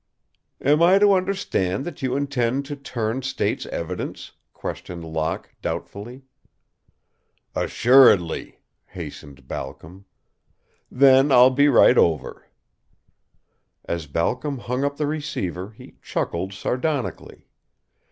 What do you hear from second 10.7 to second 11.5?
"Then